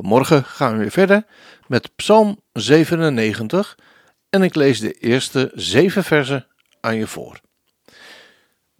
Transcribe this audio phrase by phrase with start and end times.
[0.00, 1.24] Vanmorgen gaan we weer verder
[1.66, 3.78] met Psalm 97
[4.30, 6.46] en ik lees de eerste zeven versen
[6.80, 7.40] aan je voor.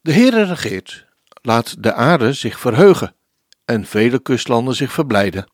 [0.00, 1.06] De Heere regeert,
[1.42, 3.14] laat de aarde zich verheugen
[3.64, 5.50] en vele kustlanden zich verblijden.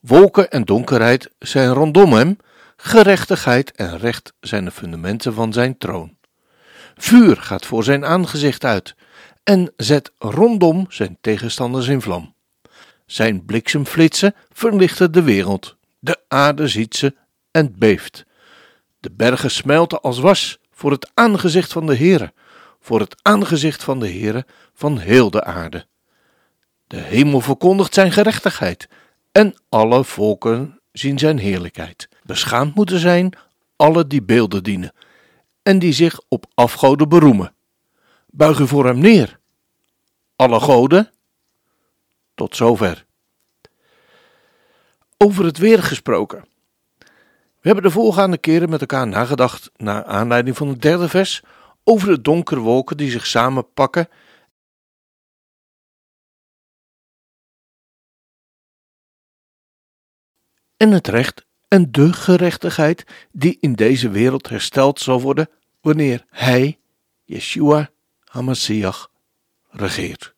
[0.00, 2.36] Wolken en donkerheid zijn rondom hem,
[2.76, 6.16] gerechtigheid en recht zijn de fundamenten van zijn troon.
[6.94, 8.94] Vuur gaat voor zijn aangezicht uit
[9.42, 12.35] en zet rondom zijn tegenstanders in vlam.
[13.06, 15.76] Zijn bliksemflitsen verlichten de wereld.
[15.98, 17.14] De aarde ziet ze
[17.50, 18.24] en beeft.
[19.00, 22.32] De bergen smelten als was voor het aangezicht van de Heere,
[22.80, 25.86] voor het aangezicht van de Heere van heel de aarde.
[26.86, 28.88] De hemel verkondigt zijn gerechtigheid
[29.32, 32.08] en alle volken zien zijn heerlijkheid.
[32.22, 33.32] Beschaamd moeten zijn
[33.76, 34.92] alle die beelden dienen
[35.62, 37.54] en die zich op afgoden beroemen.
[38.26, 39.38] Buig u voor hem neer.
[40.36, 41.10] Alle goden.
[42.36, 43.06] Tot zover.
[45.16, 46.48] Over het weer gesproken.
[47.60, 51.42] We hebben de voorgaande keren met elkaar nagedacht, naar aanleiding van het derde vers,
[51.84, 54.08] over de donkere wolken die zich samenpakken
[60.76, 65.48] en het recht en de gerechtigheid die in deze wereld hersteld zal worden
[65.80, 66.78] wanneer Hij,
[67.24, 67.90] Yeshua
[68.24, 69.10] HaMashiach,
[69.70, 70.35] regeert.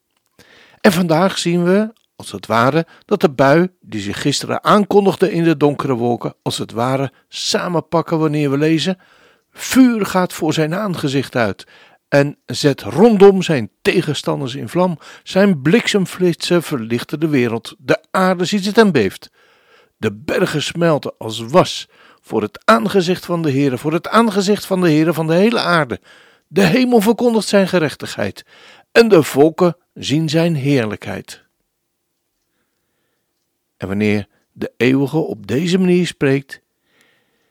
[0.81, 5.45] En vandaag zien we, als het ware, dat de bui die zich gisteren aankondigde in
[5.45, 8.99] de donkere wolken, als het ware samenpakken wanneer we lezen:
[9.50, 11.66] vuur gaat voor zijn aangezicht uit
[12.09, 14.99] en zet rondom zijn tegenstanders in vlam.
[15.22, 17.75] Zijn bliksemflitsen verlichten de wereld.
[17.78, 19.31] De aarde ziet het en beeft.
[19.97, 21.89] De bergen smelten als was
[22.22, 25.60] voor het aangezicht van de Heere, voor het aangezicht van de Heere van de hele
[25.60, 26.00] aarde.
[26.49, 28.45] De hemel verkondigt zijn gerechtigheid
[28.93, 31.44] en de volken zien zijn heerlijkheid.
[33.76, 36.60] En wanneer de eeuwige op deze manier spreekt,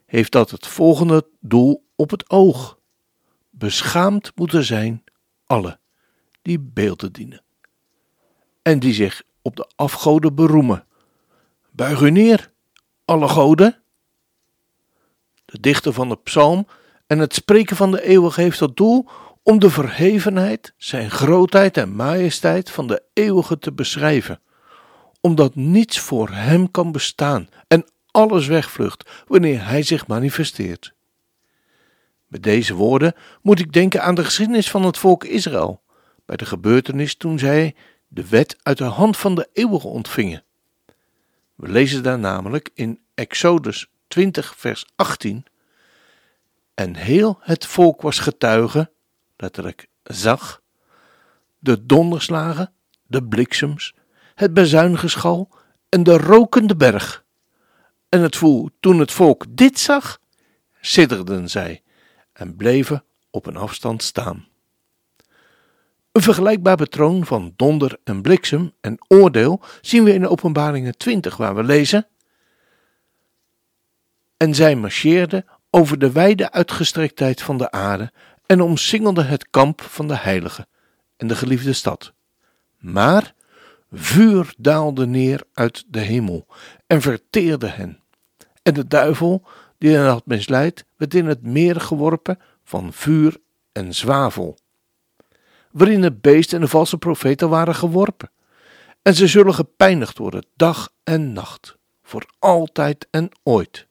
[0.05, 2.79] heeft dat het volgende doel op het oog.
[3.49, 5.03] Beschaamd moeten zijn
[5.45, 5.79] alle
[6.41, 7.41] die beelden dienen
[8.67, 10.85] en die zich op de afgoden beroemen.
[11.71, 12.51] Buig u neer,
[13.05, 13.81] alle goden.
[15.45, 16.67] De dichter van de psalm
[17.07, 19.09] en het spreken van de eeuwige heeft tot doel
[19.47, 24.41] om de verhevenheid, zijn grootheid en majesteit van de eeuwige te beschrijven,
[25.21, 30.93] omdat niets voor hem kan bestaan en alles wegvlucht wanneer hij zich manifesteert.
[32.27, 35.81] Met deze woorden moet ik denken aan de geschiedenis van het volk Israël,
[36.25, 37.75] bij de gebeurtenis toen zij
[38.07, 40.43] de wet uit de hand van de eeuwige ontvingen.
[41.55, 45.45] We lezen daar namelijk in Exodus 20, vers 18.
[46.73, 48.95] En heel het volk was getuige
[49.37, 50.61] letterlijk zag,
[51.59, 52.73] de donderslagen,
[53.05, 53.95] de bliksems,
[54.35, 55.49] het bezuingeschal
[55.89, 57.25] en de rokende berg.
[58.09, 60.19] En het voel, toen het volk dit zag,
[60.81, 61.83] sidderden zij
[62.33, 64.47] en bleven op een afstand staan.
[66.11, 71.55] Een vergelijkbaar patroon van donder en bliksem en oordeel zien we in Openbaringen 20, waar
[71.55, 72.07] we lezen:
[74.37, 78.11] En zij marcheerden over de wijde uitgestrektheid van de aarde
[78.47, 80.67] en omsingelde het kamp van de heilige
[81.17, 82.13] en de geliefde stad.
[82.77, 83.33] Maar
[83.91, 86.47] vuur daalde neer uit de hemel
[86.87, 87.99] en verteerde hen.
[88.63, 89.47] En de duivel,
[89.77, 93.37] die hen had misleid, werd in het meer geworpen van vuur
[93.71, 94.57] en zwavel,
[95.71, 98.31] waarin het beest en de valse profeten waren geworpen.
[99.01, 103.87] En ze zullen gepijnigd worden dag en nacht, voor altijd en ooit.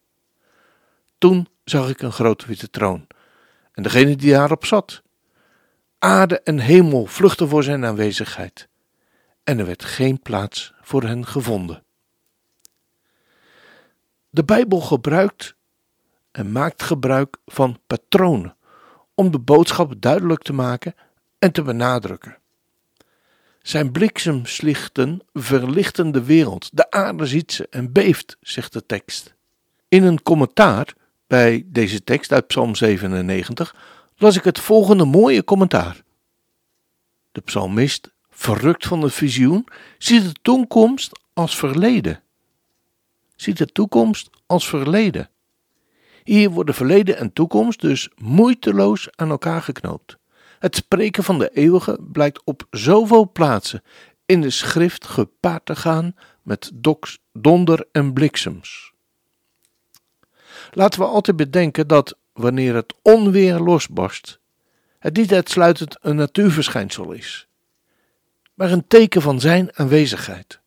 [1.19, 3.07] Toen zag ik een grote witte troon
[3.77, 5.03] en degene die daarop zat.
[5.99, 8.69] Aarde en hemel vluchtten voor zijn aanwezigheid
[9.47, 11.85] en er werd geen plaats voor hen gevonden.
[14.31, 15.55] De Bijbel gebruikt
[16.31, 18.57] en maakt gebruik van patronen
[19.15, 20.95] om de boodschap duidelijk te maken
[21.39, 22.39] en te benadrukken.
[23.63, 29.35] Zijn bliksemslichten verlichten de wereld, de aarde ziet ze en beeft, zegt de tekst.
[29.89, 30.95] In een commentaar
[31.27, 33.75] bij deze tekst uit Psalm 97
[34.17, 36.03] las ik het volgende mooie commentaar.
[37.33, 39.67] De psalmist, verrukt van het visioen,
[39.99, 42.23] ziet de toekomst als verleden.
[43.37, 45.31] Ziet de toekomst als verleden.
[46.25, 50.17] Hier worden verleden en toekomst dus moeiteloos aan elkaar geknoopt.
[50.59, 53.83] Het spreken van de eeuwige blijkt op zoveel plaatsen
[54.27, 58.93] in de schrift gepaard te gaan met doks, donder en bliksems.
[60.71, 64.39] Laten we altijd bedenken dat wanneer het onweer losbarst,
[64.99, 67.47] het niet uitsluitend een natuurverschijnsel is,
[68.55, 70.61] maar een teken van zijn aanwezigheid.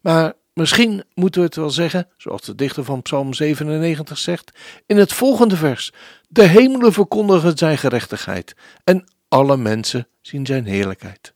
[0.00, 4.50] Maar misschien moeten we het wel zeggen, zoals de dichter van Psalm 97 zegt,
[4.86, 5.92] in het volgende vers:
[6.28, 8.54] De hemelen verkondigen zijn gerechtigheid
[8.84, 11.34] en alle mensen zien zijn heerlijkheid.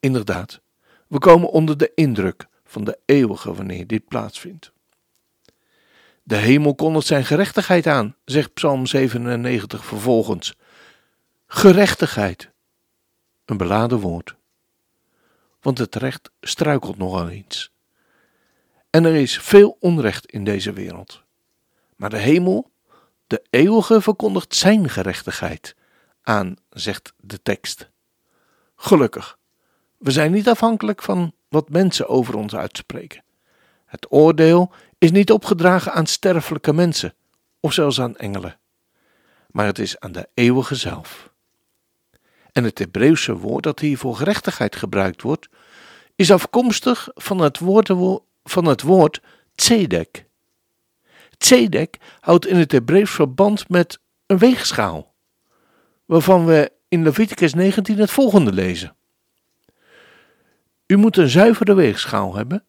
[0.00, 0.60] Inderdaad,
[1.08, 4.72] we komen onder de indruk van de eeuwige wanneer dit plaatsvindt.
[6.22, 10.54] De hemel kondigt zijn gerechtigheid aan, zegt Psalm 97 vervolgens.
[11.46, 12.50] Gerechtigheid,
[13.44, 14.34] een beladen woord.
[15.60, 17.72] Want het recht struikelt nogal eens.
[18.90, 21.22] En er is veel onrecht in deze wereld.
[21.96, 22.70] Maar de hemel,
[23.26, 25.76] de eeuwige, verkondigt zijn gerechtigheid
[26.22, 27.90] aan, zegt de tekst.
[28.76, 29.38] Gelukkig,
[29.98, 33.24] we zijn niet afhankelijk van wat mensen over ons uitspreken.
[33.86, 37.14] Het oordeel is niet opgedragen aan sterfelijke mensen
[37.60, 38.58] of zelfs aan engelen,
[39.50, 41.30] maar het is aan de eeuwige zelf.
[42.52, 45.48] En het Hebreeuwse woord dat hier voor gerechtigheid gebruikt wordt,
[46.16, 47.88] is afkomstig van het woord,
[48.44, 49.20] van het woord
[49.54, 50.26] tzedek.
[51.36, 55.14] Tzedek houdt in het Hebreeuws verband met een weegschaal,
[56.04, 58.96] waarvan we in Leviticus 19 het volgende lezen.
[60.86, 62.64] U moet een zuivere weegschaal hebben,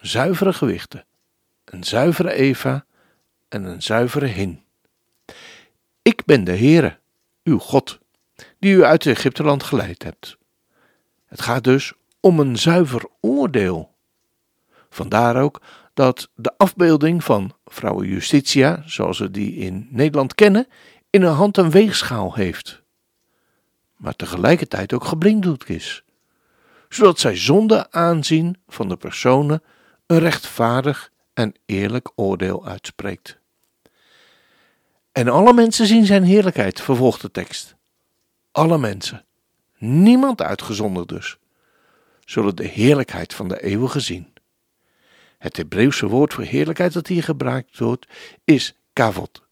[0.00, 1.04] zuivere gewichten,
[1.72, 2.84] een zuivere Eva
[3.48, 4.62] en een zuivere hin.
[6.02, 6.98] Ik ben de Heere,
[7.44, 7.98] uw God,
[8.58, 10.36] die u uit Egypteland geleid hebt.
[11.26, 13.94] Het gaat dus om een zuiver oordeel.
[14.90, 15.60] Vandaar ook
[15.94, 20.66] dat de afbeelding van vrouw Justitia, zoals we die in Nederland kennen,
[21.10, 22.82] in haar hand een weegschaal heeft,
[23.96, 26.04] maar tegelijkertijd ook geblinddoekt is
[26.92, 29.62] zodat zij zonder aanzien van de personen
[30.06, 33.38] een rechtvaardig en eerlijk oordeel uitspreekt.
[35.12, 37.76] En alle mensen zien zijn heerlijkheid, vervolgt de tekst.
[38.52, 39.24] Alle mensen,
[39.78, 41.38] niemand uitgezonderd dus,
[42.24, 44.32] zullen de heerlijkheid van de eeuwige zien.
[45.38, 48.06] Het Hebreeuwse woord voor heerlijkheid dat hier gebruikt wordt
[48.44, 49.42] is kavod.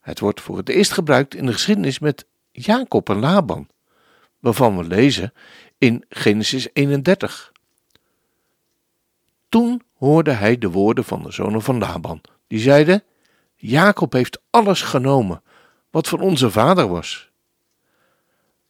[0.00, 3.68] Het wordt voor het eerst gebruikt in de geschiedenis met Jacob en Laban,
[4.38, 5.32] waarvan we lezen
[5.78, 7.52] in Genesis 31.
[9.48, 13.02] Toen hoorde hij de woorden van de zonen van Laban, die zeiden:
[13.54, 15.42] Jacob heeft alles genomen
[15.90, 17.30] wat van onze vader was.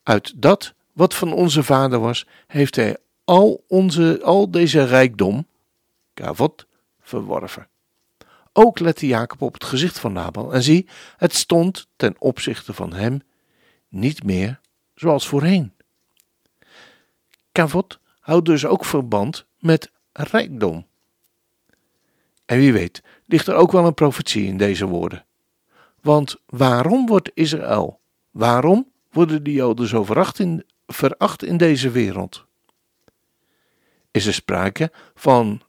[0.03, 5.47] Uit dat wat van onze vader was, heeft hij al, onze, al deze rijkdom,
[6.15, 6.67] kavot,
[7.01, 7.69] verworven.
[8.53, 12.93] Ook lette Jacob op het gezicht van Laban en zie, het stond ten opzichte van
[12.93, 13.21] hem
[13.89, 14.61] niet meer
[14.95, 15.73] zoals voorheen.
[17.53, 20.91] Kavot houdt dus ook verband met rijkdom.
[22.53, 25.25] En wie weet, ligt er ook wel een profetie in deze woorden.
[26.01, 28.01] Want waarom wordt Israël,
[28.31, 32.45] waarom worden de Joden zo veracht in, veracht in deze wereld?
[34.11, 35.63] Is er sprake van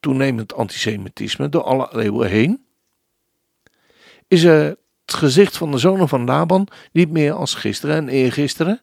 [0.00, 2.64] toenemend antisemitisme door alle eeuwen heen?
[4.28, 4.64] Is er
[5.04, 8.80] het gezicht van de zonen van Laban niet meer als gisteren en eergisteren?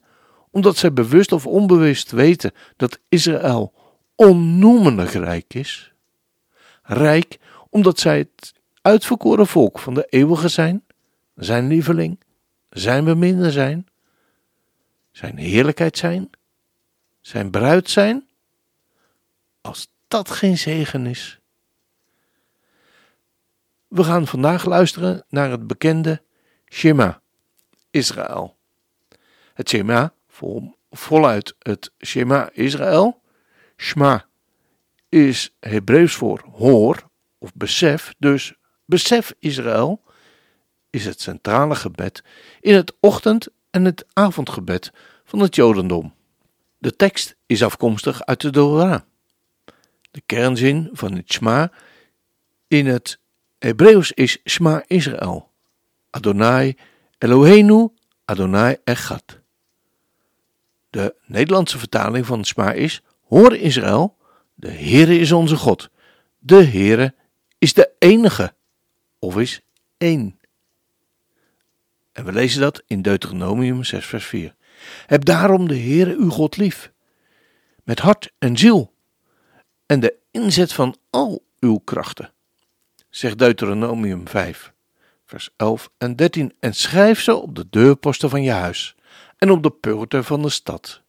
[0.51, 3.73] omdat zij bewust of onbewust weten dat Israël
[4.15, 5.94] onnoemelijk rijk is.
[6.85, 7.37] Rijk
[7.69, 10.83] omdat zij het uitverkoren volk van de eeuwige zijn,
[11.35, 12.19] zijn lieveling,
[12.69, 13.87] zijn beminde zijn,
[15.11, 16.29] zijn heerlijkheid zijn,
[17.21, 18.27] zijn bruid zijn.
[19.61, 21.39] Als dat geen zegen is.
[23.87, 26.21] We gaan vandaag luisteren naar het bekende
[26.69, 27.21] Shema,
[27.89, 28.55] Israël.
[29.53, 33.21] Het Shema vol, voluit het Shema Israël.
[33.77, 34.25] Shema
[35.15, 38.53] is Hebreeuws voor hoor of besef, dus
[38.85, 40.01] besef Israël
[40.89, 42.23] is het centrale gebed
[42.59, 44.91] in het ochtend- en het avondgebed
[45.25, 46.13] van het Jodendom.
[46.77, 49.01] De tekst is afkomstig uit de Torah.
[50.11, 51.71] De kernzin van het Shema
[52.67, 53.19] in het
[53.59, 55.51] Hebreeuws is Shema Israël.
[56.09, 56.75] Adonai
[57.17, 57.87] Eloheinu,
[58.25, 59.39] Adonai Echad.
[60.89, 64.17] De Nederlandse vertaling van het Sma is: Hoor Israël,
[64.55, 65.89] de Heere is onze God.
[66.39, 67.13] De Heere
[67.57, 68.53] is de enige,
[69.19, 69.61] of is
[69.97, 70.39] één.
[72.11, 74.55] En we lezen dat in Deuteronomium 6, vers 4.
[75.05, 76.91] Heb daarom de Heere uw God lief,
[77.83, 78.93] met hart en ziel,
[79.85, 82.33] en de inzet van al uw krachten.
[83.09, 84.73] zegt Deuteronomium 5,
[85.25, 88.95] vers 11 en 13, en schrijf ze op de deurposten van je huis
[89.37, 91.03] en op de poorten van de stad.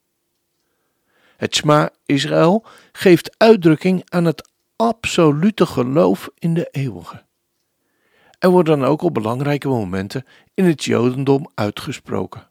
[1.37, 7.25] Het Shema Israël geeft uitdrukking aan het absolute geloof in de eeuwige.
[8.39, 12.49] Er wordt dan ook op belangrijke momenten in het Jodendom uitgesproken.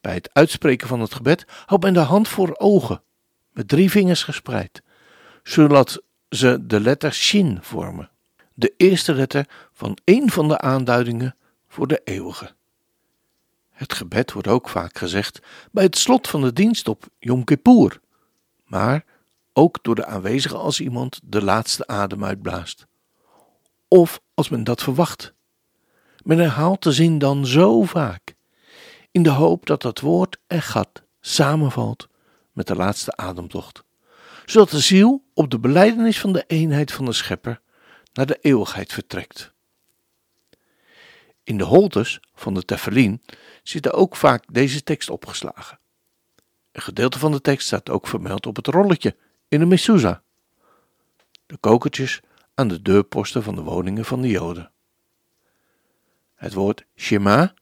[0.00, 3.02] Bij het uitspreken van het gebed houdt men de hand voor ogen,
[3.52, 4.82] met drie vingers gespreid,
[5.42, 8.10] zodat ze de letter Shin vormen,
[8.54, 11.36] de eerste letter van een van de aanduidingen
[11.68, 12.54] voor de eeuwige.
[13.80, 15.40] Het gebed wordt ook vaak gezegd
[15.72, 18.00] bij het slot van de dienst op Yom Kippur,
[18.64, 19.04] maar
[19.52, 22.86] ook door de aanwezigen als iemand de laatste adem uitblaast.
[23.88, 25.34] Of als men dat verwacht.
[26.22, 28.34] Men herhaalt de zin dan zo vaak,
[29.10, 32.08] in de hoop dat dat woord gat samenvalt
[32.52, 33.82] met de laatste ademtocht,
[34.44, 37.60] zodat de ziel op de beleidenis van de eenheid van de Schepper
[38.12, 39.52] naar de eeuwigheid vertrekt.
[41.50, 43.22] In de holtes van de Tefillin
[43.62, 45.78] zit ook vaak deze tekst opgeslagen.
[46.72, 49.16] Een gedeelte van de tekst staat ook vermeld op het rolletje
[49.48, 50.16] in de mezuzah.
[51.46, 52.20] De kokertjes
[52.54, 54.70] aan de deurposten van de woningen van de Joden.
[56.34, 57.54] Het woord Shema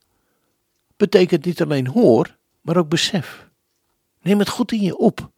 [0.97, 3.49] betekent niet alleen hoor, maar ook besef.
[4.23, 5.31] Neem het goed in je op.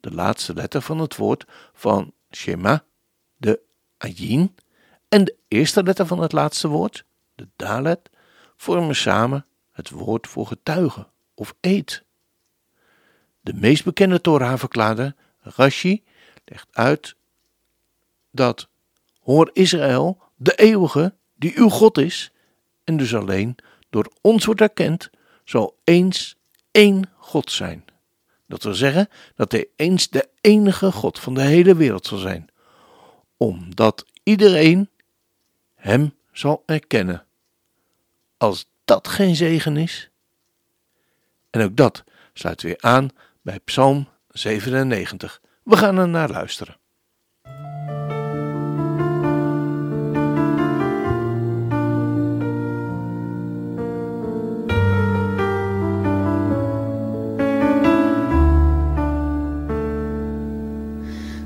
[0.00, 2.84] De laatste letter van het woord van Shema,
[3.36, 3.60] de
[3.96, 4.56] Ayin,
[5.08, 7.06] en de eerste letter van het laatste woord,
[7.38, 8.10] de Dalet,
[8.56, 12.04] vormen samen het woord voor getuige of eet.
[13.40, 16.04] De meest bekende Torah-verklaarder, Rashi,
[16.44, 17.16] legt uit
[18.30, 18.68] dat
[19.20, 22.32] hoor Israël, de eeuwige, die uw God is,
[22.84, 23.56] en dus alleen
[23.90, 25.10] door ons wordt erkend,
[25.44, 26.36] zal eens
[26.70, 27.84] één God zijn.
[28.46, 32.48] Dat wil zeggen dat hij eens de enige God van de hele wereld zal zijn,
[33.36, 34.88] omdat iedereen
[35.74, 37.27] hem zal erkennen.
[38.37, 40.09] Als dat geen zegen is?
[41.49, 43.09] En ook dat sluit weer aan
[43.41, 45.41] bij Psalm 97.
[45.63, 46.77] We gaan er naar luisteren.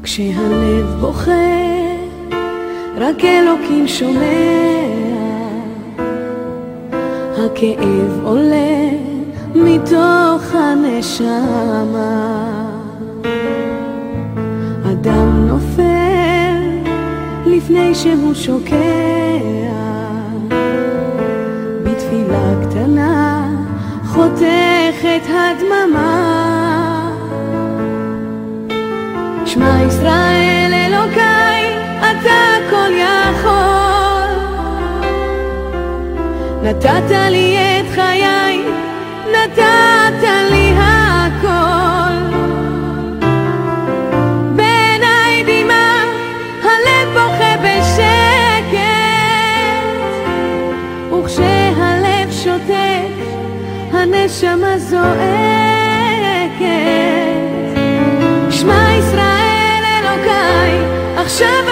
[0.04, 1.32] כשהלב בוכה,
[2.98, 4.81] רק אלוקים שומע.
[7.53, 8.91] הכאב עולה
[9.55, 12.33] מתוך הנשמה.
[14.93, 16.63] אדם נופל
[17.47, 18.77] לפני שהוא שוקע,
[21.85, 23.49] בתפילה קטנה
[24.05, 26.33] חותכת הדממה.
[29.47, 30.42] שמע ישראל
[36.73, 38.65] נתת לי את חיי,
[39.33, 42.37] נתת לי הכל.
[44.57, 46.05] בעיניי דמעה,
[46.63, 48.77] הלב בוכה בשקט,
[51.13, 53.15] וכשהלב שותק,
[53.93, 55.13] הנשמה זועקת.
[58.51, 60.73] שמע ישראל אלוקיי,
[61.17, 61.72] עכשיו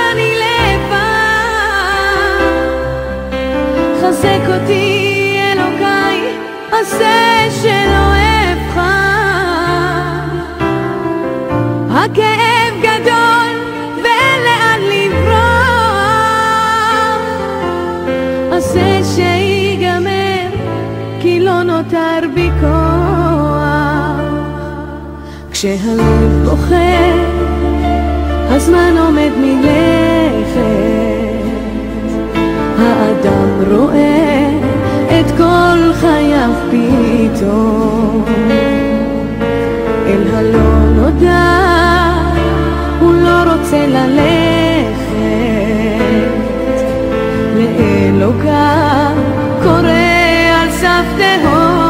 [4.11, 6.19] חזק אותי אלוקיי,
[6.73, 8.12] עשה שלא
[8.52, 8.81] אבחר.
[11.90, 13.52] הכאב גדול
[14.02, 15.31] ואין לאן לברוח.
[18.52, 20.49] עשה שיגמר,
[21.21, 24.21] כי לא נותר בי כוח.
[25.50, 27.12] כשהלב בוכה,
[28.50, 29.79] הזמן עומד מלכת.
[33.70, 34.50] רואה
[35.20, 38.24] את כל חייו פתאום.
[40.06, 41.60] אל הלא נודע,
[43.00, 44.40] הוא לא רוצה ללכת.
[47.56, 49.16] לאלוקיו
[49.62, 49.90] קורא
[50.60, 51.89] על סף תהום.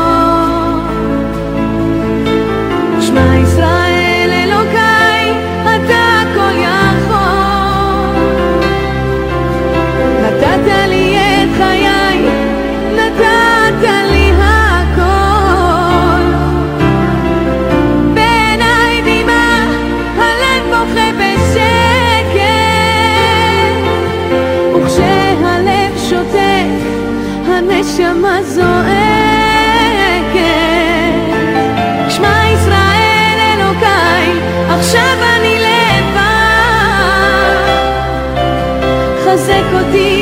[39.50, 40.20] 在各地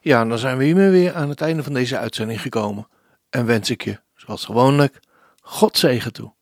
[0.00, 2.88] Ja, dan zijn we hiermee weer aan het einde van deze uitzending gekomen.
[3.30, 5.00] En wens ik je, zoals gewoonlijk,
[5.40, 6.32] God zegen toe.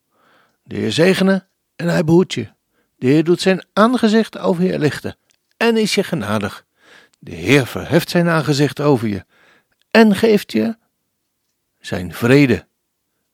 [0.63, 2.49] De Heer zegene en hij behoedt je.
[2.97, 5.17] De Heer doet zijn aangezicht over je lichten
[5.57, 6.65] en is je genadig.
[7.19, 9.25] De Heer verheft zijn aangezicht over je
[9.91, 10.77] en geeft je
[11.81, 12.69] zijn vrede